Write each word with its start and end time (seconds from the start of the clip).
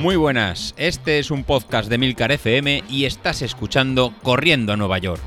Muy 0.00 0.16
buenas, 0.16 0.72
este 0.78 1.18
es 1.18 1.30
un 1.30 1.44
podcast 1.44 1.90
de 1.90 1.98
Milcar 1.98 2.32
FM 2.32 2.84
y 2.88 3.04
estás 3.04 3.42
escuchando 3.42 4.14
Corriendo 4.22 4.72
a 4.72 4.76
Nueva 4.78 4.96
York. 4.96 5.20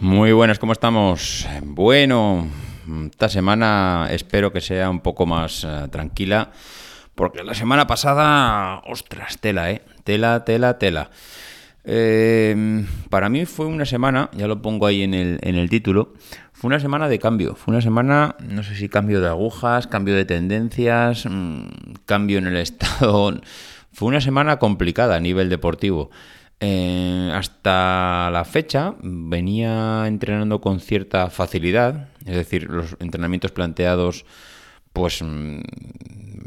Muy 0.00 0.32
buenas, 0.32 0.58
¿cómo 0.58 0.72
estamos? 0.72 1.48
Bueno, 1.62 2.46
esta 3.10 3.30
semana 3.30 4.08
espero 4.10 4.52
que 4.52 4.60
sea 4.60 4.90
un 4.90 5.00
poco 5.00 5.24
más 5.24 5.64
eh, 5.64 5.88
tranquila, 5.90 6.50
porque 7.14 7.42
la 7.42 7.54
semana 7.54 7.86
pasada, 7.86 8.82
ostras, 8.84 9.38
tela, 9.38 9.70
¿eh? 9.70 9.80
Tela, 10.04 10.44
tela, 10.44 10.78
tela. 10.78 11.10
Eh, 11.84 12.84
para 13.08 13.28
mí 13.28 13.46
fue 13.46 13.66
una 13.66 13.84
semana, 13.84 14.30
ya 14.32 14.46
lo 14.46 14.60
pongo 14.60 14.86
ahí 14.86 15.02
en 15.02 15.14
el, 15.14 15.38
en 15.42 15.56
el 15.56 15.70
título, 15.70 16.12
fue 16.52 16.68
una 16.68 16.80
semana 16.80 17.08
de 17.08 17.18
cambio, 17.18 17.54
fue 17.54 17.72
una 17.72 17.80
semana, 17.80 18.36
no 18.40 18.62
sé 18.62 18.74
si 18.74 18.88
cambio 18.88 19.20
de 19.20 19.28
agujas, 19.28 19.86
cambio 19.86 20.14
de 20.14 20.26
tendencias, 20.26 21.24
mm, 21.24 21.64
cambio 22.04 22.38
en 22.38 22.46
el 22.46 22.56
estado, 22.56 23.40
fue 23.92 24.08
una 24.08 24.20
semana 24.20 24.58
complicada 24.58 25.16
a 25.16 25.20
nivel 25.20 25.48
deportivo. 25.48 26.10
Eh, 26.62 27.32
hasta 27.34 28.28
la 28.30 28.44
fecha 28.44 28.94
venía 29.02 30.04
entrenando 30.06 30.60
con 30.60 30.80
cierta 30.80 31.30
facilidad, 31.30 32.10
es 32.26 32.36
decir, 32.36 32.68
los 32.68 32.96
entrenamientos 33.00 33.52
planteados, 33.52 34.26
pues 34.92 35.22
mm, 35.22 35.60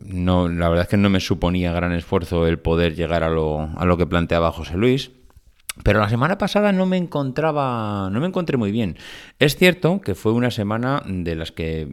no, 0.06 0.48
la 0.48 0.70
verdad 0.70 0.84
es 0.84 0.90
que 0.90 0.98
no 0.98 1.10
me 1.10 1.20
suponía 1.20 1.74
gran 1.74 1.94
esfuerzo 1.94 2.46
el 2.46 2.60
poder 2.60 2.94
llegar 2.94 3.24
a 3.24 3.30
lo, 3.30 3.70
a 3.76 3.86
lo 3.86 3.98
que 3.98 4.06
planteaba 4.06 4.52
José 4.52 4.78
Luis. 4.78 5.10
Pero 5.82 6.00
la 6.00 6.10
semana 6.10 6.38
pasada 6.38 6.72
no 6.72 6.86
me 6.86 6.98
encontraba, 6.98 8.10
no 8.12 8.20
me 8.20 8.28
encontré 8.28 8.58
muy 8.58 8.72
bien. 8.72 8.98
Es 9.40 9.56
cierto 9.56 10.02
que 10.02 10.14
fue 10.14 10.32
una 10.32 10.52
semana 10.52 11.02
de 11.06 11.36
las 11.36 11.52
que 11.52 11.88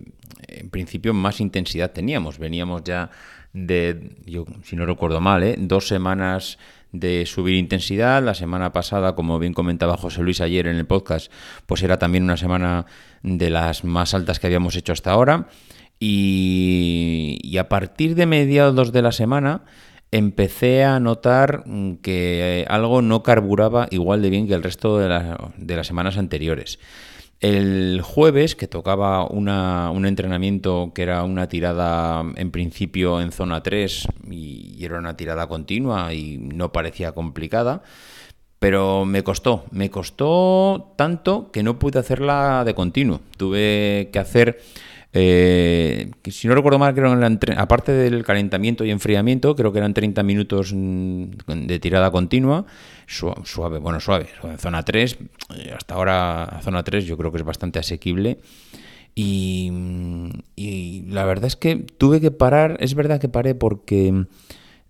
en 0.48 0.70
principio 0.70 1.14
más 1.14 1.40
intensidad 1.40 1.92
teníamos. 1.92 2.38
Veníamos 2.38 2.84
ya 2.84 3.10
de, 3.52 4.16
yo 4.26 4.44
si 4.64 4.76
no 4.76 4.84
recuerdo 4.84 5.20
mal, 5.20 5.42
¿eh? 5.42 5.56
dos 5.58 5.88
semanas 5.88 6.58
de 6.92 7.24
subir 7.24 7.56
intensidad. 7.56 8.22
La 8.22 8.34
semana 8.34 8.72
pasada, 8.72 9.14
como 9.14 9.38
bien 9.38 9.54
comentaba 9.54 9.96
José 9.96 10.22
Luis 10.22 10.40
ayer 10.40 10.66
en 10.66 10.76
el 10.76 10.86
podcast, 10.86 11.32
pues 11.66 11.82
era 11.82 11.98
también 11.98 12.24
una 12.24 12.36
semana 12.36 12.86
de 13.22 13.50
las 13.50 13.84
más 13.84 14.12
altas 14.14 14.38
que 14.38 14.46
habíamos 14.46 14.76
hecho 14.76 14.92
hasta 14.92 15.12
ahora. 15.12 15.48
Y, 15.98 17.38
y 17.42 17.58
a 17.58 17.68
partir 17.68 18.14
de 18.14 18.26
mediados 18.26 18.92
de 18.92 19.02
la 19.02 19.12
semana 19.12 19.62
empecé 20.12 20.84
a 20.84 20.98
notar 21.00 21.64
que 22.02 22.64
algo 22.68 23.02
no 23.02 23.22
carburaba 23.22 23.86
igual 23.90 24.22
de 24.22 24.30
bien 24.30 24.48
que 24.48 24.54
el 24.54 24.62
resto 24.62 24.98
de, 24.98 25.08
las 25.76 25.86
semanas 25.86 26.18
anteriores. 26.18 26.78
El 27.38 28.02
jueves, 28.02 28.54
que 28.54 28.68
tocaba 28.68 29.24
un 29.24 30.06
entrenamiento 30.06 30.92
que 30.94 31.02
era 31.02 31.22
una 31.22 31.48
tirada 31.48 32.22
en 32.36 32.50
principio 32.50 33.20
en 33.20 33.32
zona 33.32 33.62
3 33.62 34.08
y, 34.30 34.84
era 34.84 34.98
una 34.98 35.16
tirada 35.16 35.46
continua 35.46 36.12
y 36.12 36.36
no 36.38 36.72
parecía 36.72 37.12
complicada, 37.12 37.82
pero 38.58 39.06
me 39.06 39.24
costó, 39.24 39.64
me 39.70 39.90
costó 39.90 40.92
tanto 40.96 41.50
que 41.50 41.62
no 41.62 41.78
pude 41.78 41.98
hacerla 41.98 42.62
de 42.64 42.74
continuo. 42.74 43.22
Tuve 43.38 44.10
que 44.12 44.18
hacer 44.18 44.60
eh, 45.12 46.10
si 46.30 46.46
no 46.46 46.54
recuerdo 46.54 46.78
mal, 46.78 46.94
creo 46.94 47.12
aparte 47.56 47.92
del 47.92 48.24
calentamiento 48.24 48.84
y 48.84 48.90
enfriamiento, 48.90 49.56
creo 49.56 49.72
que 49.72 49.78
eran 49.78 49.92
30 49.92 50.22
minutos 50.22 50.72
mm, 50.72 51.66
de 51.66 51.78
tirada 51.80 52.10
continua, 52.10 52.64
suave, 53.06 53.78
bueno, 53.78 53.98
suave, 53.98 54.28
en 54.44 54.58
zona 54.58 54.84
3, 54.84 55.18
eh, 55.56 55.72
hasta 55.76 55.94
ahora 55.94 56.60
zona 56.62 56.84
3 56.84 57.04
yo 57.06 57.16
creo 57.16 57.32
que 57.32 57.38
es 57.38 57.44
bastante 57.44 57.78
asequible. 57.78 58.38
Y, 59.12 59.72
y 60.54 61.02
la 61.08 61.24
verdad 61.24 61.46
es 61.46 61.56
que 61.56 61.76
tuve 61.76 62.20
que 62.20 62.30
parar, 62.30 62.76
es 62.78 62.94
verdad 62.94 63.20
que 63.20 63.28
paré 63.28 63.56
porque 63.56 64.26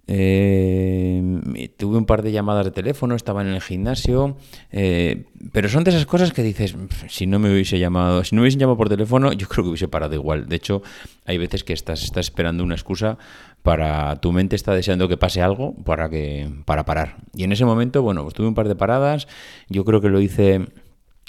eh, 0.07 1.71
tuve 1.77 1.99
un 1.99 2.05
par 2.05 2.23
de 2.23 2.33
llamadas 2.33 2.65
de 2.65 2.71
teléfono, 2.71 3.15
estaba 3.15 3.43
en 3.43 3.49
el 3.49 3.61
gimnasio, 3.61 4.37
eh, 4.73 5.25
pero 5.53 5.69
son 5.69 5.85
de 5.85 5.91
esas 5.91 6.07
cosas 6.07 6.33
que 6.33 6.43
dices, 6.43 6.77
si 7.09 7.27
no 7.27 7.39
me 7.39 7.53
hubiese 7.53 7.79
llamado, 7.79 8.25
si 8.25 8.35
no 8.35 8.41
me 8.41 8.45
hubiesen 8.45 8.61
llamado 8.61 8.77
por 8.77 8.89
teléfono, 8.89 9.33
yo 9.33 9.49
creo 9.49 9.65
que 9.65 9.71
hubiese 9.71 9.89
parado 9.89 10.15
igual. 10.15 10.49
De 10.49 10.57
hecho, 10.57 10.83
hay 11.27 11.39
veces 11.39 11.65
que 11.65 11.73
estás, 11.73 12.03
estás 12.03 12.27
esperando 12.27 12.65
una 12.65 12.75
excusa 12.75 13.19
para 13.63 14.17
tu 14.17 14.33
mente 14.33 14.57
está 14.57 14.75
deseando 14.75 15.07
que 15.07 15.19
pase 15.19 15.43
algo 15.43 15.75
para 15.85 16.09
que 16.09 16.51
para 16.65 16.85
parar. 16.85 17.19
Y 17.35 17.45
en 17.45 17.53
ese 17.53 17.65
momento, 17.65 18.03
bueno, 18.03 18.23
pues 18.23 18.35
tuve 18.35 18.49
un 18.49 18.55
par 18.55 18.69
de 18.69 18.75
paradas. 18.75 19.29
Yo 19.69 19.85
creo 19.85 20.01
que 20.01 20.09
lo 20.09 20.21
hice 20.21 20.67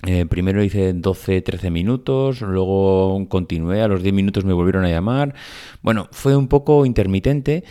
eh, 0.07 0.25
primero 0.25 0.63
hice 0.63 0.93
12, 0.93 1.41
13 1.41 1.69
minutos, 1.69 2.41
luego 2.41 3.27
continué, 3.29 3.81
a 3.81 3.87
los 3.87 4.01
10 4.01 4.15
minutos 4.15 4.45
me 4.45 4.53
volvieron 4.53 4.83
a 4.83 4.89
llamar. 4.89 5.35
Bueno, 5.83 6.07
fue 6.11 6.35
un 6.35 6.47
poco 6.47 6.85
intermitente. 6.85 7.63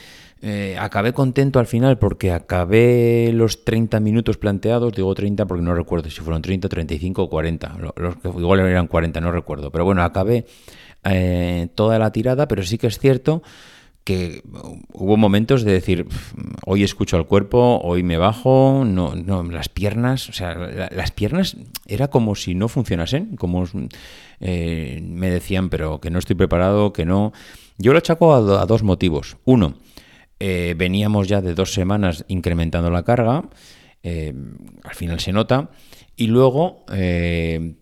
Eh, 0.42 0.76
acabé 0.78 1.12
contento 1.12 1.58
al 1.58 1.66
final 1.66 1.98
porque 1.98 2.32
acabé 2.32 3.30
los 3.34 3.62
30 3.64 4.00
minutos 4.00 4.38
planteados, 4.38 4.94
digo 4.94 5.14
30 5.14 5.44
porque 5.44 5.62
no 5.62 5.74
recuerdo 5.74 6.08
si 6.08 6.22
fueron 6.22 6.40
30, 6.40 6.68
35 6.68 7.24
o 7.24 7.28
40, 7.28 7.76
los, 7.96 8.16
que 8.16 8.28
igual 8.28 8.60
eran 8.60 8.86
40, 8.86 9.20
no 9.20 9.32
recuerdo, 9.32 9.70
pero 9.70 9.84
bueno, 9.84 10.02
acabé 10.02 10.46
eh, 11.04 11.68
toda 11.74 11.98
la 11.98 12.10
tirada, 12.10 12.48
pero 12.48 12.62
sí 12.62 12.78
que 12.78 12.86
es 12.86 12.98
cierto 12.98 13.42
que 14.02 14.42
hubo 14.94 15.18
momentos 15.18 15.62
de 15.62 15.72
decir, 15.72 16.06
hoy 16.64 16.84
escucho 16.84 17.18
al 17.18 17.26
cuerpo, 17.26 17.78
hoy 17.84 18.02
me 18.02 18.16
bajo, 18.16 18.82
no, 18.86 19.14
no 19.14 19.42
las 19.42 19.68
piernas, 19.68 20.30
o 20.30 20.32
sea, 20.32 20.54
las 20.90 21.10
piernas 21.10 21.58
era 21.86 22.08
como 22.08 22.34
si 22.34 22.54
no 22.54 22.68
funcionasen, 22.68 23.36
como 23.36 23.66
eh, 24.40 25.00
me 25.02 25.30
decían, 25.30 25.68
pero 25.68 26.00
que 26.00 26.10
no 26.10 26.18
estoy 26.18 26.34
preparado, 26.34 26.94
que 26.94 27.04
no. 27.04 27.32
Yo 27.76 27.92
lo 27.92 27.98
achaco 27.98 28.34
a 28.34 28.66
dos 28.66 28.82
motivos. 28.82 29.36
Uno, 29.44 29.74
eh, 30.40 30.74
veníamos 30.76 31.28
ya 31.28 31.42
de 31.42 31.54
dos 31.54 31.72
semanas 31.72 32.24
incrementando 32.28 32.90
la 32.90 33.02
carga, 33.02 33.44
eh, 34.02 34.32
al 34.82 34.94
final 34.94 35.20
se 35.20 35.32
nota, 35.32 35.70
y 36.16 36.28
luego 36.28 36.84
eh, 36.92 37.74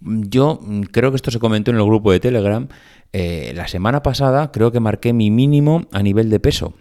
yo 0.00 0.58
creo 0.90 1.10
que 1.10 1.16
esto 1.16 1.30
se 1.30 1.38
comentó 1.38 1.70
en 1.70 1.76
el 1.76 1.84
grupo 1.84 2.10
de 2.10 2.20
Telegram, 2.20 2.66
la 3.12 3.68
semana 3.68 4.02
pasada 4.02 4.50
creo 4.52 4.72
que 4.72 4.80
marqué 4.80 5.12
mi 5.12 5.30
mínimo 5.30 5.86
a 5.92 6.02
nivel 6.02 6.30
de 6.30 6.40
peso. 6.40 6.72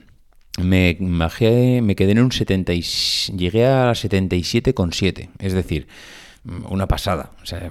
Me, 0.57 0.97
me 0.99 1.95
quedé 1.95 2.11
en 2.11 2.19
un 2.19 2.31
70 2.31 2.73
y, 2.73 2.81
llegué 2.81 3.65
a 3.65 3.91
77,7, 3.91 5.29
es 5.39 5.53
decir, 5.53 5.87
una 6.43 6.87
pasada. 6.87 7.31
O 7.43 7.45
sea, 7.45 7.69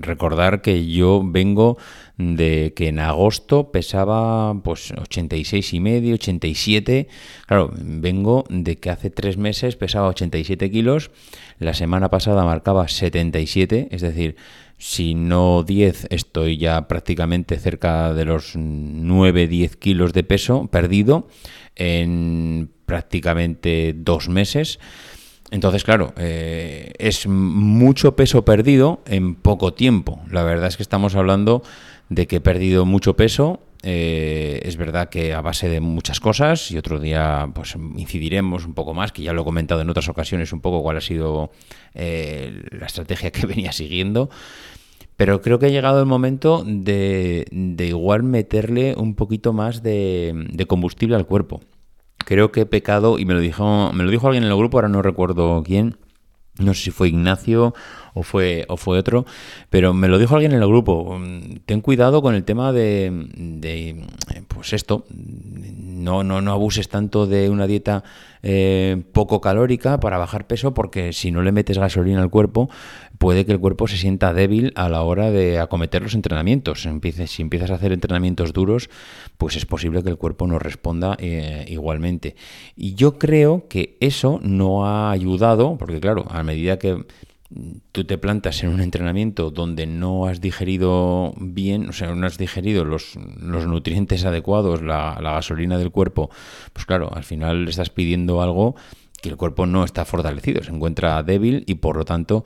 recordar 0.00 0.60
que 0.60 0.86
yo 0.86 1.22
vengo 1.24 1.78
de 2.18 2.74
que 2.76 2.88
en 2.88 2.98
agosto 2.98 3.72
pesaba 3.72 4.54
pues 4.62 4.92
86 4.92 5.72
y 5.72 5.80
medio, 5.80 6.14
87. 6.14 7.08
Claro, 7.46 7.70
vengo 7.74 8.44
de 8.50 8.76
que 8.76 8.90
hace 8.90 9.10
tres 9.10 9.38
meses 9.38 9.76
pesaba 9.76 10.08
87 10.08 10.70
kilos. 10.70 11.10
La 11.58 11.74
semana 11.74 12.10
pasada 12.10 12.44
marcaba 12.44 12.86
77, 12.88 13.88
es 13.90 14.02
decir, 14.02 14.36
si 14.76 15.14
no 15.14 15.62
10, 15.62 16.08
estoy 16.10 16.58
ya 16.58 16.88
prácticamente 16.88 17.56
cerca 17.58 18.12
de 18.12 18.24
los 18.24 18.56
9-10 18.56 19.76
kilos 19.76 20.12
de 20.12 20.24
peso 20.24 20.66
perdido 20.66 21.28
en 21.76 22.70
prácticamente 22.84 23.94
dos 23.96 24.28
meses. 24.28 24.80
Entonces, 25.52 25.84
claro, 25.84 26.14
eh, 26.16 26.92
es 26.96 27.26
mucho 27.26 28.16
peso 28.16 28.42
perdido 28.42 29.02
en 29.04 29.34
poco 29.34 29.74
tiempo. 29.74 30.18
La 30.30 30.44
verdad 30.44 30.68
es 30.68 30.78
que 30.78 30.82
estamos 30.82 31.14
hablando 31.14 31.62
de 32.08 32.26
que 32.26 32.36
he 32.36 32.40
perdido 32.40 32.86
mucho 32.86 33.16
peso. 33.16 33.60
Eh, 33.82 34.62
es 34.64 34.78
verdad 34.78 35.10
que 35.10 35.34
a 35.34 35.42
base 35.42 35.68
de 35.68 35.80
muchas 35.80 36.20
cosas 36.20 36.70
y 36.70 36.78
otro 36.78 36.98
día 37.00 37.50
pues 37.52 37.74
incidiremos 37.96 38.64
un 38.64 38.72
poco 38.72 38.94
más, 38.94 39.12
que 39.12 39.22
ya 39.22 39.34
lo 39.34 39.42
he 39.42 39.44
comentado 39.44 39.82
en 39.82 39.90
otras 39.90 40.08
ocasiones 40.08 40.54
un 40.54 40.62
poco 40.62 40.82
cuál 40.82 40.96
ha 40.96 41.02
sido 41.02 41.50
eh, 41.92 42.62
la 42.70 42.86
estrategia 42.86 43.30
que 43.30 43.44
venía 43.46 43.72
siguiendo. 43.72 44.30
Pero 45.18 45.42
creo 45.42 45.58
que 45.58 45.66
ha 45.66 45.68
llegado 45.68 46.00
el 46.00 46.06
momento 46.06 46.64
de, 46.66 47.44
igual 47.78 48.22
meterle 48.22 48.94
un 48.96 49.14
poquito 49.14 49.52
más 49.52 49.82
de 49.82 50.64
combustible 50.66 51.14
al 51.14 51.26
cuerpo 51.26 51.60
creo 52.32 52.50
que 52.50 52.62
he 52.62 52.66
pecado, 52.66 53.18
y 53.18 53.26
me 53.26 53.34
lo 53.34 53.40
dijo, 53.40 53.92
me 53.92 54.04
lo 54.04 54.10
dijo 54.10 54.26
alguien 54.26 54.44
en 54.44 54.50
el 54.50 54.56
grupo, 54.56 54.78
ahora 54.78 54.88
no 54.88 55.02
recuerdo 55.02 55.62
quién, 55.66 55.98
no 56.58 56.72
sé 56.72 56.84
si 56.84 56.90
fue 56.90 57.08
Ignacio 57.08 57.74
o 58.14 58.22
fue, 58.22 58.64
o 58.68 58.76
fue 58.76 58.98
otro, 58.98 59.24
pero 59.70 59.94
me 59.94 60.08
lo 60.08 60.18
dijo 60.18 60.34
alguien 60.34 60.52
en 60.52 60.62
el 60.62 60.68
grupo. 60.68 61.20
Ten 61.66 61.80
cuidado 61.80 62.22
con 62.22 62.34
el 62.34 62.44
tema 62.44 62.72
de, 62.72 63.10
de 63.34 64.04
pues 64.48 64.72
esto, 64.72 65.04
no, 65.10 66.22
no, 66.24 66.40
no 66.40 66.52
abuses 66.52 66.88
tanto 66.88 67.26
de 67.26 67.48
una 67.48 67.66
dieta 67.66 68.04
eh, 68.42 69.02
poco 69.12 69.40
calórica 69.40 70.00
para 70.00 70.18
bajar 70.18 70.46
peso, 70.46 70.74
porque 70.74 71.12
si 71.12 71.30
no 71.30 71.42
le 71.42 71.52
metes 71.52 71.78
gasolina 71.78 72.20
al 72.22 72.30
cuerpo, 72.30 72.68
puede 73.18 73.46
que 73.46 73.52
el 73.52 73.60
cuerpo 73.60 73.86
se 73.86 73.96
sienta 73.96 74.34
débil 74.34 74.72
a 74.74 74.88
la 74.88 75.02
hora 75.02 75.30
de 75.30 75.60
acometer 75.60 76.02
los 76.02 76.14
entrenamientos. 76.14 76.82
si 76.82 77.42
empiezas 77.42 77.70
a 77.70 77.74
hacer 77.74 77.92
entrenamientos 77.92 78.52
duros, 78.52 78.90
pues 79.38 79.56
es 79.56 79.64
posible 79.64 80.02
que 80.02 80.10
el 80.10 80.16
cuerpo 80.16 80.46
no 80.48 80.58
responda 80.58 81.16
eh, 81.20 81.64
igualmente. 81.68 82.34
Y 82.76 82.94
yo 82.94 83.18
creo 83.18 83.68
que 83.68 83.96
eso 84.00 84.40
no 84.42 84.86
ha 84.86 85.12
ayudado, 85.12 85.76
porque 85.78 86.00
claro, 86.00 86.26
a 86.28 86.42
medida 86.42 86.78
que 86.80 87.04
tú 87.92 88.04
te 88.04 88.18
plantas 88.18 88.62
en 88.62 88.70
un 88.70 88.80
entrenamiento 88.80 89.50
donde 89.50 89.86
no 89.86 90.26
has 90.26 90.40
digerido 90.40 91.34
bien, 91.36 91.88
o 91.88 91.92
sea, 91.92 92.14
no 92.14 92.26
has 92.26 92.38
digerido 92.38 92.84
los, 92.84 93.16
los 93.40 93.66
nutrientes 93.66 94.24
adecuados, 94.24 94.82
la, 94.82 95.18
la, 95.20 95.32
gasolina 95.32 95.78
del 95.78 95.90
cuerpo, 95.90 96.30
pues 96.72 96.86
claro, 96.86 97.10
al 97.12 97.24
final 97.24 97.68
estás 97.68 97.90
pidiendo 97.90 98.42
algo 98.42 98.76
que 99.20 99.28
el 99.28 99.36
cuerpo 99.36 99.66
no 99.66 99.84
está 99.84 100.04
fortalecido, 100.04 100.62
se 100.62 100.72
encuentra 100.72 101.22
débil 101.22 101.64
y 101.66 101.76
por 101.76 101.96
lo 101.96 102.04
tanto 102.04 102.44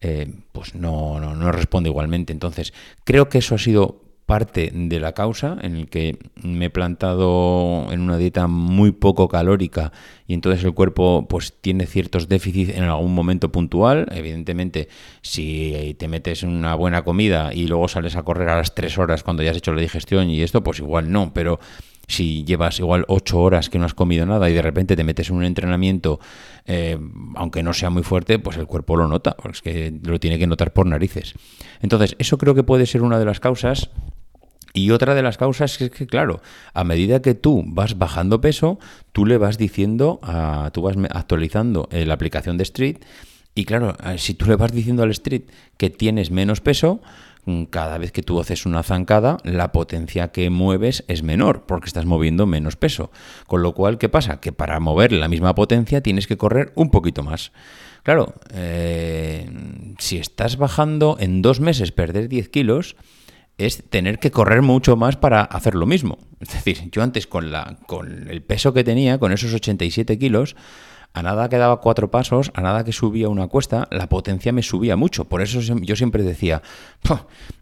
eh, 0.00 0.32
pues 0.52 0.74
no, 0.74 1.20
no, 1.20 1.34
no 1.34 1.52
responde 1.52 1.88
igualmente. 1.88 2.32
Entonces, 2.32 2.72
creo 3.04 3.28
que 3.28 3.38
eso 3.38 3.54
ha 3.54 3.58
sido 3.58 4.05
parte 4.26 4.72
de 4.74 5.00
la 5.00 5.12
causa 5.12 5.56
en 5.62 5.76
el 5.76 5.88
que 5.88 6.18
me 6.42 6.66
he 6.66 6.70
plantado 6.70 7.86
en 7.92 8.00
una 8.00 8.18
dieta 8.18 8.48
muy 8.48 8.90
poco 8.90 9.28
calórica 9.28 9.92
y 10.26 10.34
entonces 10.34 10.64
el 10.64 10.74
cuerpo 10.74 11.26
pues 11.28 11.54
tiene 11.60 11.86
ciertos 11.86 12.28
déficits 12.28 12.76
en 12.76 12.82
algún 12.84 13.14
momento 13.14 13.52
puntual. 13.52 14.08
Evidentemente, 14.10 14.88
si 15.22 15.94
te 15.98 16.08
metes 16.08 16.42
una 16.42 16.74
buena 16.74 17.02
comida 17.02 17.54
y 17.54 17.68
luego 17.68 17.86
sales 17.86 18.16
a 18.16 18.24
correr 18.24 18.48
a 18.48 18.56
las 18.56 18.74
3 18.74 18.98
horas 18.98 19.22
cuando 19.22 19.44
ya 19.44 19.52
has 19.52 19.56
hecho 19.56 19.72
la 19.72 19.80
digestión 19.80 20.28
y 20.28 20.42
esto, 20.42 20.62
pues 20.64 20.80
igual 20.80 21.12
no, 21.12 21.32
pero 21.32 21.60
si 22.08 22.44
llevas 22.44 22.78
igual 22.78 23.04
ocho 23.08 23.40
horas 23.40 23.68
que 23.68 23.78
no 23.78 23.84
has 23.84 23.94
comido 23.94 24.26
nada 24.26 24.48
y 24.48 24.54
de 24.54 24.62
repente 24.62 24.96
te 24.96 25.04
metes 25.04 25.30
en 25.30 25.36
un 25.36 25.44
entrenamiento, 25.44 26.20
eh, 26.64 26.98
aunque 27.34 27.62
no 27.62 27.72
sea 27.72 27.90
muy 27.90 28.02
fuerte, 28.02 28.38
pues 28.38 28.56
el 28.56 28.66
cuerpo 28.66 28.96
lo 28.96 29.08
nota, 29.08 29.36
es 29.50 29.62
que 29.62 29.92
lo 30.02 30.20
tiene 30.20 30.38
que 30.38 30.46
notar 30.46 30.72
por 30.72 30.86
narices. 30.86 31.34
Entonces, 31.80 32.16
eso 32.18 32.38
creo 32.38 32.54
que 32.54 32.62
puede 32.62 32.86
ser 32.86 33.02
una 33.02 33.18
de 33.18 33.24
las 33.24 33.40
causas. 33.40 33.90
Y 34.76 34.90
otra 34.90 35.14
de 35.14 35.22
las 35.22 35.38
causas 35.38 35.80
es 35.80 35.90
que, 35.90 36.06
claro, 36.06 36.40
a 36.74 36.84
medida 36.84 37.22
que 37.22 37.34
tú 37.34 37.64
vas 37.66 37.98
bajando 37.98 38.40
peso, 38.40 38.78
tú 39.12 39.24
le 39.24 39.38
vas 39.38 39.58
diciendo, 39.58 40.20
a, 40.22 40.70
tú 40.72 40.82
vas 40.82 40.96
actualizando 41.10 41.88
la 41.90 42.14
aplicación 42.14 42.58
de 42.58 42.62
Street, 42.64 42.98
y 43.54 43.64
claro, 43.64 43.96
si 44.18 44.34
tú 44.34 44.44
le 44.46 44.56
vas 44.56 44.72
diciendo 44.72 45.02
al 45.02 45.10
Street 45.12 45.44
que 45.78 45.88
tienes 45.88 46.30
menos 46.30 46.60
peso, 46.60 47.00
Mm, 47.46 47.64
cada 47.66 47.96
vez 47.96 48.10
que 48.10 48.24
tú 48.24 48.40
haces 48.40 48.66
una 48.66 48.82
zancada, 48.82 49.38
la 49.44 49.70
potencia 49.70 50.28
que 50.28 50.50
mueves 50.50 51.04
es 51.06 51.22
menor, 51.22 51.64
porque 51.64 51.86
estás 51.86 52.04
moviendo 52.04 52.44
menos 52.44 52.74
peso. 52.74 53.12
Con 53.46 53.62
lo 53.62 53.72
cual, 53.72 53.98
¿qué 53.98 54.08
pasa? 54.08 54.40
Que 54.40 54.50
para 54.50 54.80
mover 54.80 55.12
la 55.12 55.28
misma 55.28 55.54
potencia 55.54 56.00
tienes 56.02 56.26
que 56.26 56.36
correr 56.36 56.72
un 56.74 56.90
poquito 56.90 57.22
más. 57.22 57.52
Claro, 58.02 58.34
eh, 58.52 59.48
si 59.98 60.18
estás 60.18 60.56
bajando 60.56 61.16
en 61.20 61.40
dos 61.40 61.60
meses 61.60 61.92
perder 61.92 62.28
10 62.28 62.48
kilos, 62.48 62.96
es 63.58 63.88
tener 63.88 64.18
que 64.18 64.30
correr 64.30 64.62
mucho 64.62 64.96
más 64.96 65.16
para 65.16 65.42
hacer 65.42 65.74
lo 65.74 65.86
mismo. 65.86 66.18
Es 66.40 66.52
decir, 66.52 66.90
yo 66.90 67.02
antes 67.02 67.26
con, 67.26 67.50
la, 67.50 67.78
con 67.86 68.28
el 68.28 68.42
peso 68.42 68.74
que 68.74 68.84
tenía, 68.84 69.18
con 69.18 69.32
esos 69.32 69.54
87 69.54 70.18
kilos, 70.18 70.56
a 71.16 71.22
nada 71.22 71.48
que 71.48 71.56
daba 71.56 71.80
cuatro 71.80 72.10
pasos, 72.10 72.50
a 72.52 72.60
nada 72.60 72.84
que 72.84 72.92
subía 72.92 73.30
una 73.30 73.46
cuesta, 73.46 73.88
la 73.90 74.06
potencia 74.06 74.52
me 74.52 74.62
subía 74.62 74.96
mucho. 74.96 75.24
Por 75.24 75.40
eso 75.40 75.60
yo 75.60 75.96
siempre 75.96 76.22
decía, 76.22 76.60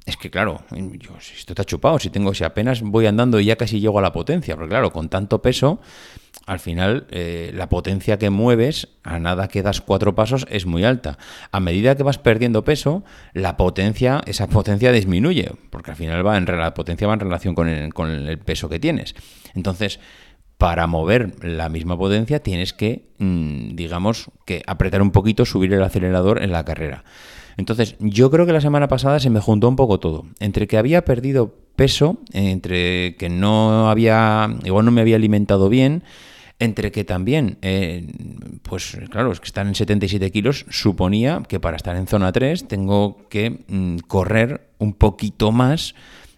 es 0.07 0.17
que 0.17 0.29
claro, 0.29 0.65
yo, 0.73 1.13
si 1.21 1.35
esto 1.37 1.53
está 1.53 1.63
chupado, 1.63 2.01
si 2.01 2.11
tengo, 2.11 2.35
si 2.35 2.43
apenas 2.43 2.83
voy 2.83 3.07
andando 3.07 3.39
y 3.39 3.45
ya 3.45 3.55
casi 3.55 3.79
llego 3.79 4.01
a 4.01 4.03
la 4.03 4.13
potencia, 4.13 4.57
porque 4.57 4.71
claro, 4.71 4.93
con 4.93 5.09
tanto 5.09 5.41
peso, 5.41 5.79
al 6.47 6.59
final 6.59 7.07
eh, 7.13 7.53
la 7.55 7.69
potencia 7.69 8.19
que 8.19 8.29
mueves, 8.29 8.89
a 9.05 9.21
nada 9.21 9.47
que 9.47 9.63
das 9.63 9.81
cuatro 9.81 10.17
pasos, 10.17 10.49
es 10.51 10.67
muy 10.67 10.85
alta. 10.85 11.17
A 11.53 11.61
medida 11.61 11.95
que 11.95 12.03
vas 12.03 12.19
perdiendo 12.19 12.65
peso, 12.65 13.05
la 13.35 13.57
potencia, 13.57 14.21
esa 14.27 14.49
potencia 14.49 14.91
disminuye, 14.91 15.53
porque 15.71 15.93
al 15.93 15.97
final 15.97 16.27
va 16.27 16.37
en, 16.39 16.47
la 16.47 16.75
potencia 16.75 17.07
va 17.07 17.15
en 17.15 17.21
relación 17.21 17.55
con 17.55 17.69
el, 17.69 17.95
con 17.95 18.11
el 18.11 18.37
peso 18.37 18.69
que 18.69 18.81
tienes. 18.81 19.15
Entonces, 19.55 20.01
para 20.65 20.87
mover 20.87 21.45
la 21.45 21.69
misma 21.69 21.99
potencia 21.99 22.43
tienes 22.43 22.73
que, 22.73 23.05
mm, 23.19 23.75
digamos, 23.75 24.31
que 24.47 24.63
apretar 24.67 25.03
un 25.03 25.11
poquito, 25.11 25.45
subir 25.45 25.71
el 25.75 25.83
acelerador 25.83 26.43
en 26.43 26.53
la 26.53 26.65
carrera. 26.65 27.05
Entonces, 27.59 27.97
yo 28.01 28.31
creo 28.31 28.47
que 28.47 28.55
la 28.55 28.63
semana 28.63 28.89
pasada 28.89 29.21
se 29.21 29.29
me 29.29 29.41
juntó 29.41 29.69
un 29.69 29.77
poco 29.77 30.01
todo. 30.01 30.25
Entre 30.41 30.67
que 30.67 30.79
había 30.79 31.05
perdido 31.05 31.55
peso, 31.77 32.17
entre 32.33 33.15
que 33.17 33.29
no 33.29 33.91
había, 33.91 34.57
igual 34.65 34.87
no 34.87 34.91
me 34.91 35.03
había 35.03 35.17
alimentado 35.17 35.69
bien, 35.69 36.03
entre 36.59 36.91
que 36.93 37.05
también, 37.05 37.59
eh, 37.61 38.11
pues 38.63 38.97
claro, 39.11 39.33
es 39.33 39.41
que 39.41 39.47
estar 39.47 39.67
en 39.67 39.75
77 39.75 40.31
kilos 40.31 40.65
suponía 40.71 41.43
que 41.47 41.61
para 41.61 41.77
estar 41.77 41.95
en 41.95 42.07
zona 42.07 42.33
3 42.33 42.69
tengo 42.69 43.29
que 43.29 43.65
mm, 43.69 43.99
correr 44.07 44.67
un 44.79 44.95
poquito 44.95 45.53
más 45.53 45.95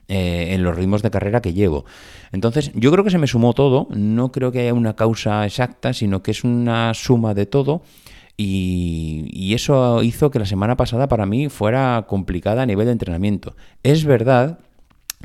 eh, 0.08 0.54
en 0.54 0.62
los 0.62 0.76
ritmos 0.76 1.02
de 1.02 1.10
carrera 1.10 1.42
que 1.42 1.52
llevo. 1.52 1.84
Entonces, 2.30 2.70
yo 2.74 2.92
creo 2.92 3.02
que 3.02 3.10
se 3.10 3.18
me 3.18 3.26
sumó 3.26 3.54
todo, 3.54 3.88
no 3.90 4.30
creo 4.30 4.52
que 4.52 4.60
haya 4.60 4.74
una 4.74 4.94
causa 4.94 5.44
exacta, 5.44 5.92
sino 5.92 6.22
que 6.22 6.30
es 6.30 6.44
una 6.44 6.94
suma 6.94 7.34
de 7.34 7.46
todo. 7.46 7.82
Y, 8.36 9.52
eso 9.54 10.02
hizo 10.02 10.30
que 10.30 10.38
la 10.38 10.44
semana 10.44 10.76
pasada 10.76 11.08
para 11.08 11.26
mí 11.26 11.48
fuera 11.48 12.04
complicada 12.08 12.62
a 12.62 12.66
nivel 12.66 12.86
de 12.86 12.92
entrenamiento. 12.92 13.56
Es 13.82 14.04
verdad, 14.04 14.60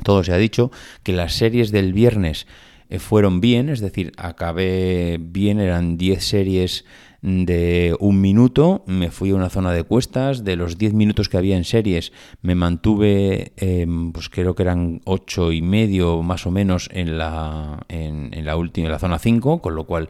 todo 0.02 0.24
se 0.24 0.32
ha 0.32 0.38
dicho, 0.38 0.70
que 1.02 1.12
las 1.12 1.34
series 1.34 1.70
del 1.70 1.92
viernes 1.92 2.46
eh, 2.88 2.98
fueron 2.98 3.40
bien, 3.40 3.68
es 3.68 3.80
decir, 3.80 4.12
acabé 4.16 5.18
bien, 5.20 5.60
eran 5.60 5.96
10 5.98 6.24
series 6.24 6.84
de 7.22 7.96
un 8.00 8.20
minuto, 8.20 8.82
me 8.86 9.12
fui 9.12 9.30
a 9.30 9.36
una 9.36 9.48
zona 9.48 9.72
de 9.72 9.84
cuestas, 9.84 10.44
de 10.44 10.56
los 10.56 10.76
10 10.76 10.92
minutos 10.92 11.28
que 11.28 11.36
había 11.36 11.56
en 11.56 11.64
series 11.64 12.12
me 12.42 12.56
mantuve, 12.56 13.52
em, 13.56 14.10
pues 14.10 14.28
creo 14.28 14.56
que 14.56 14.64
eran 14.64 15.00
8 15.04 15.52
y 15.52 15.62
medio 15.62 16.22
más 16.22 16.46
o 16.46 16.50
menos 16.50 16.88
en 16.92 17.16
la, 17.16 17.86
en, 17.88 18.44
la 18.44 18.56
última, 18.56 18.86
en 18.86 18.92
la 18.92 18.98
zona 18.98 19.20
5, 19.20 19.62
con 19.62 19.76
lo 19.76 19.84
cual 19.84 20.08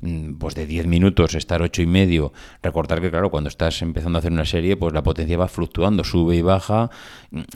mm, 0.00 0.36
pues 0.36 0.54
de 0.54 0.66
10 0.66 0.86
minutos 0.86 1.34
estar 1.34 1.60
8 1.60 1.82
y 1.82 1.86
medio, 1.86 2.32
recordar 2.62 3.02
que 3.02 3.10
claro, 3.10 3.30
cuando 3.30 3.48
estás 3.48 3.82
empezando 3.82 4.16
a 4.16 4.20
hacer 4.20 4.32
una 4.32 4.46
serie, 4.46 4.78
pues 4.78 4.94
la 4.94 5.02
potencia 5.02 5.36
va 5.36 5.48
fluctuando, 5.48 6.02
sube 6.02 6.34
y 6.34 6.42
baja, 6.42 6.88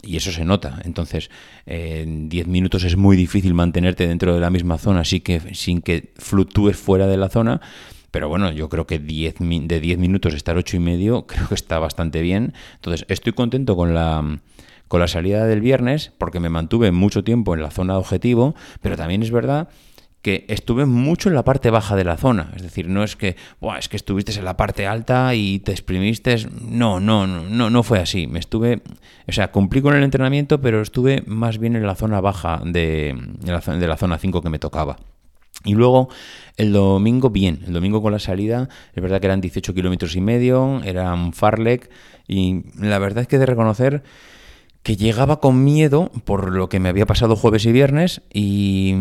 y 0.03 0.19
eso 0.19 0.33
se 0.33 0.45
nota. 0.45 0.83
Entonces, 0.85 1.31
en 1.65 2.29
10 2.29 2.47
minutos 2.47 2.85
es 2.85 2.99
muy 2.99 3.17
difícil 3.17 3.55
mantenerte 3.55 4.07
dentro 4.07 4.35
de 4.35 4.41
la 4.41 4.51
misma 4.51 4.77
zona, 4.77 5.01
así 5.01 5.21
que 5.21 5.55
sin 5.55 5.81
que 5.81 6.13
fluctúes 6.19 6.77
fuera 6.77 7.07
de 7.07 7.17
la 7.17 7.31
zona. 7.31 7.63
Pero 8.11 8.29
bueno, 8.29 8.51
yo 8.53 8.69
creo 8.69 8.87
que 8.87 8.99
10, 8.99 9.37
de 9.69 9.81
10 9.81 9.99
minutos 9.99 10.35
estar 10.35 10.57
8 10.57 10.77
y 10.77 10.81
medio 10.81 11.27
creo 11.27 11.49
que 11.49 11.55
está 11.55 11.79
bastante 11.79 12.23
bien. 12.23 12.55
Entonces, 12.77 13.07
estoy 13.09 13.33
contento 13.33 13.77
con 13.77 13.95
la, 13.95 14.41
con 14.89 15.01
la 15.01 15.09
salida 15.09 15.47
del 15.47 15.61
viernes 15.61 16.13
porque 16.19 16.41
me 16.41 16.49
mantuve 16.49 16.93
mucho 16.93 17.25
tiempo 17.25 17.55
en 17.55 17.63
la 17.63 17.71
zona 17.71 17.99
objetivo, 17.99 18.55
pero 18.81 18.97
también 18.97 19.23
es 19.23 19.31
verdad 19.31 19.69
que 20.23 20.45
estuve 20.49 20.85
mucho 20.85 21.29
en 21.29 21.35
la 21.35 21.45
parte 21.45 21.71
baja 21.71 21.95
de 21.95 22.05
la 22.05 22.17
zona. 22.17 22.53
Es 22.57 22.63
decir, 22.63 22.89
no 22.89 23.05
es 23.05 23.15
que, 23.15 23.37
es 23.79 23.89
que 23.89 23.97
estuviste 23.97 24.37
en 24.37 24.45
la 24.45 24.57
parte 24.57 24.87
alta 24.87 25.35
y 25.35 25.61
te 25.61 25.73
exprimiste. 25.73 26.37
No, 26.61 26.99
no, 27.01 27.27
no, 27.27 27.71
no 27.71 27.83
fue 27.83 28.01
así. 28.01 28.27
Me 28.27 28.41
estuve, 28.41 28.83
o 29.29 29.33
sea, 29.33 29.53
cumplí 29.53 29.81
con 29.81 29.95
el 29.95 30.03
entrenamiento, 30.03 30.61
pero 30.61 30.83
estuve 30.83 31.23
más 31.27 31.59
bien 31.59 31.77
en 31.77 31.87
la 31.87 31.95
zona 31.95 32.21
baja 32.21 32.61
de, 32.65 33.17
de 33.41 33.53
la, 33.53 33.61
de 33.61 33.87
la 33.87 33.97
zona 33.97 34.19
5 34.19 34.43
que 34.43 34.51
me 34.51 34.59
tocaba. 34.59 34.97
Y 35.65 35.75
luego 35.75 36.09
el 36.57 36.73
domingo, 36.73 37.31
bien, 37.31 37.61
el 37.67 37.73
domingo 37.73 38.01
con 38.01 38.13
la 38.13 38.19
salida, 38.19 38.69
es 38.95 39.03
verdad 39.03 39.21
que 39.21 39.27
eran 39.27 39.41
18 39.41 39.75
kilómetros 39.75 40.15
y 40.17 40.21
medio, 40.21 40.81
era 40.85 41.13
un 41.13 41.33
Farlek, 41.33 41.91
y 42.27 42.65
la 42.79 42.99
verdad 42.99 43.23
es 43.23 43.29
que 43.29 43.39
de 43.39 43.47
reconocer 43.47 44.03
que 44.83 44.97
llegaba 44.97 45.41
con 45.41 45.65
miedo 45.65 46.11
por 46.25 46.51
lo 46.51 46.69
que 46.69 46.81
me 46.81 46.89
había 46.89 47.05
pasado 47.05 47.37
jueves 47.37 47.67
y 47.67 47.73
viernes 47.73 48.23
y, 48.33 48.95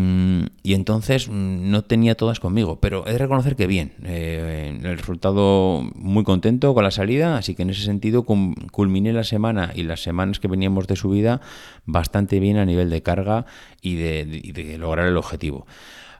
entonces 0.64 1.28
no 1.30 1.82
tenía 1.82 2.14
todas 2.14 2.40
conmigo, 2.40 2.78
pero 2.80 3.06
he 3.06 3.12
de 3.12 3.18
reconocer 3.18 3.56
que 3.56 3.66
bien, 3.66 3.92
eh, 4.04 4.78
el 4.82 4.98
resultado 4.98 5.82
muy 5.94 6.24
contento 6.24 6.74
con 6.74 6.84
la 6.84 6.90
salida, 6.90 7.36
así 7.36 7.54
que 7.54 7.62
en 7.62 7.70
ese 7.70 7.82
sentido 7.82 8.24
culminé 8.24 9.12
la 9.12 9.24
semana 9.24 9.72
y 9.74 9.82
las 9.84 10.02
semanas 10.02 10.40
que 10.40 10.48
veníamos 10.48 10.86
de 10.86 10.96
subida 10.96 11.40
bastante 11.86 12.38
bien 12.38 12.58
a 12.58 12.66
nivel 12.66 12.90
de 12.90 13.02
carga 13.02 13.46
y 13.80 13.96
de 13.96 14.76
lograr 14.78 15.06
el 15.06 15.16
objetivo. 15.16 15.66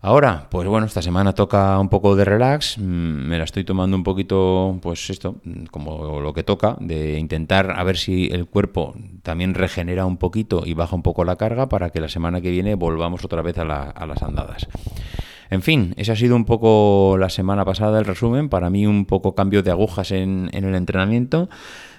Ahora, 0.00 0.46
pues 0.48 0.68
bueno, 0.68 0.86
esta 0.86 1.02
semana 1.02 1.32
toca 1.32 1.78
un 1.78 1.88
poco 1.88 2.14
de 2.14 2.24
relax, 2.24 2.78
mm, 2.78 2.82
me 2.82 3.36
la 3.36 3.44
estoy 3.44 3.64
tomando 3.64 3.96
un 3.96 4.04
poquito, 4.04 4.78
pues 4.80 5.10
esto, 5.10 5.36
mm, 5.42 5.64
como 5.66 6.20
lo 6.20 6.32
que 6.32 6.44
toca, 6.44 6.76
de 6.80 7.18
intentar 7.18 7.72
a 7.72 7.82
ver 7.82 7.96
si 7.96 8.28
el 8.30 8.46
cuerpo 8.46 8.94
también 9.22 9.47
regenera 9.54 10.06
un 10.06 10.16
poquito 10.16 10.62
y 10.64 10.74
baja 10.74 10.96
un 10.96 11.02
poco 11.02 11.24
la 11.24 11.36
carga 11.36 11.68
para 11.68 11.90
que 11.90 12.00
la 12.00 12.08
semana 12.08 12.40
que 12.40 12.50
viene 12.50 12.74
volvamos 12.74 13.24
otra 13.24 13.42
vez 13.42 13.58
a, 13.58 13.64
las 13.64 14.22
andadas. 14.22 14.68
En 15.50 15.62
fin, 15.62 15.94
esa 15.96 16.12
ha 16.12 16.16
sido 16.16 16.36
un 16.36 16.44
poco 16.44 17.16
la 17.18 17.30
semana 17.30 17.64
pasada 17.64 17.98
el 17.98 18.04
resumen, 18.04 18.48
para 18.48 18.70
mí 18.70 18.86
un 18.86 19.06
poco 19.06 19.34
cambio 19.34 19.62
de 19.62 19.70
agujas 19.70 20.10
en, 20.10 20.50
el 20.52 20.74
entrenamiento. 20.74 21.48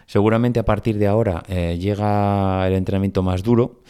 Seguramente 0.06 0.60
a 0.60 0.66
partir 0.66 0.98
de 0.98 1.08
ahora 1.08 1.44
eh, 1.48 1.78
llega 1.80 2.68
el 2.68 2.74
entrenamiento 2.74 3.24
más 3.24 3.44
duro 3.44 3.82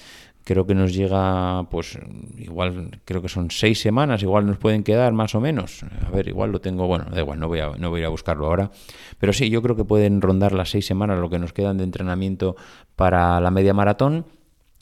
creo 0.50 0.65
que 0.65 0.74
nos 0.74 0.96
llega, 0.96 1.70
pues 1.70 2.00
igual, 2.39 3.00
creo 3.06 3.22
que 3.22 3.29
son 3.29 3.51
seis 3.51 3.79
semanas, 3.79 4.24
igual 4.24 4.48
nos 4.48 4.58
pueden 4.58 4.82
quedar 4.82 5.13
más 5.13 5.36
o 5.36 5.39
menos. 5.39 5.84
A 6.08 6.10
ver, 6.10 6.27
igual 6.27 6.51
lo 6.51 6.60
tengo, 6.60 6.88
bueno, 6.88 7.06
da 7.12 7.20
igual, 7.20 7.39
no 7.39 7.48
voy 7.48 7.60
a, 7.60 7.70
no 7.77 7.91
voy 7.91 8.00
a 8.00 8.01
ir 8.01 8.06
a 8.08 8.10
buscarlo 8.10 8.48
ahora. 8.48 8.72
Pero 9.20 9.32
sí, 9.32 9.51
yo 9.51 9.62
creo 9.62 9.75
que 9.75 9.86
pueden 9.86 10.22
rondar 10.22 10.53
las 10.53 10.72
seis 10.72 10.88
semanas 10.88 11.20
lo 11.20 11.29
que 11.29 11.38
nos 11.38 11.53
quedan 11.53 11.77
de 11.77 11.84
entrenamiento 11.84 12.56
para 12.96 13.39
la 13.39 13.51
media 13.51 13.75
maratón. 13.75 14.25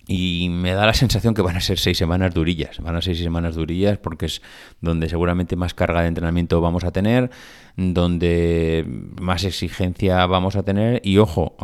Y 0.08 0.48
me 0.50 0.72
da 0.72 0.86
la 0.86 0.94
sensación 0.94 1.34
que 1.34 1.42
van 1.42 1.58
a 1.58 1.62
ser 1.62 1.78
seis 1.80 1.98
semanas 1.98 2.34
durillas. 2.34 2.80
Van 2.80 2.96
a 2.96 3.02
ser 3.02 3.16
seis 3.16 3.26
semanas 3.26 3.56
durillas 3.56 3.98
porque 3.98 4.28
es 4.28 4.42
donde 4.80 5.10
seguramente 5.10 5.58
más 5.58 5.74
carga 5.74 6.02
de 6.02 6.08
entrenamiento 6.08 6.62
vamos 6.62 6.86
a 6.86 6.92
tener, 6.92 7.30
donde 7.76 8.86
más 9.20 9.44
exigencia 9.44 10.26
vamos 10.26 10.56
a 10.56 10.64
tener. 10.64 11.02
Y 11.04 11.18
ojo, 11.18 11.58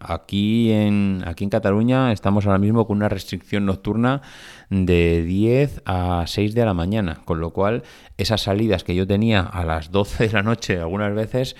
aquí 0.00 0.72
en, 0.72 1.24
aquí 1.26 1.44
en 1.44 1.50
Cataluña 1.50 2.10
estamos 2.10 2.46
ahora 2.46 2.58
mismo 2.58 2.86
con 2.86 2.96
una 2.96 3.10
restricción 3.10 3.66
nocturna 3.66 4.22
de 4.70 5.22
10 5.22 5.82
a 5.84 6.24
6 6.26 6.54
de 6.54 6.64
la 6.64 6.72
mañana, 6.72 7.20
con 7.26 7.40
lo 7.40 7.50
cual 7.50 7.82
esas 8.16 8.40
salidas 8.40 8.82
que 8.82 8.94
yo 8.94 9.06
tenía 9.06 9.42
a 9.42 9.64
las 9.66 9.90
12 9.90 10.28
de 10.28 10.32
la 10.32 10.42
noche 10.42 10.78
algunas 10.80 11.14
veces 11.14 11.54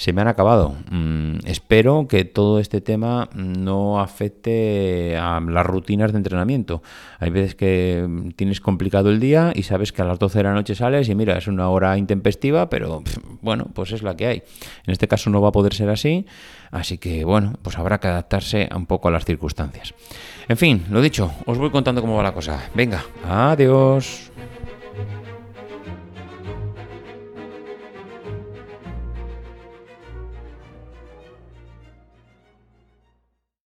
se 0.00 0.14
me 0.14 0.22
han 0.22 0.28
acabado. 0.28 0.76
Mm, 0.90 1.40
espero 1.44 2.08
que 2.08 2.24
todo 2.24 2.58
este 2.58 2.80
tema 2.80 3.28
no 3.34 4.00
afecte 4.00 5.14
a 5.18 5.40
las 5.40 5.66
rutinas 5.66 6.12
de 6.12 6.16
entrenamiento. 6.16 6.82
Hay 7.18 7.28
veces 7.28 7.54
que 7.54 8.08
tienes 8.34 8.62
complicado 8.62 9.10
el 9.10 9.20
día 9.20 9.52
y 9.54 9.64
sabes 9.64 9.92
que 9.92 10.00
a 10.00 10.06
las 10.06 10.18
12 10.18 10.38
de 10.38 10.44
la 10.44 10.54
noche 10.54 10.74
sales 10.74 11.10
y 11.10 11.14
mira, 11.14 11.36
es 11.36 11.48
una 11.48 11.68
hora 11.68 11.98
intempestiva, 11.98 12.70
pero 12.70 13.02
bueno, 13.42 13.66
pues 13.74 13.92
es 13.92 14.02
la 14.02 14.16
que 14.16 14.26
hay. 14.26 14.42
En 14.86 14.92
este 14.92 15.06
caso 15.06 15.28
no 15.28 15.42
va 15.42 15.50
a 15.50 15.52
poder 15.52 15.74
ser 15.74 15.90
así, 15.90 16.24
así 16.70 16.96
que 16.96 17.26
bueno, 17.26 17.52
pues 17.60 17.76
habrá 17.76 18.00
que 18.00 18.08
adaptarse 18.08 18.70
un 18.74 18.86
poco 18.86 19.08
a 19.08 19.10
las 19.10 19.26
circunstancias. 19.26 19.92
En 20.48 20.56
fin, 20.56 20.82
lo 20.88 21.02
dicho, 21.02 21.30
os 21.44 21.58
voy 21.58 21.68
contando 21.68 22.00
cómo 22.00 22.16
va 22.16 22.22
la 22.22 22.32
cosa. 22.32 22.70
Venga, 22.74 23.04
adiós. 23.28 24.30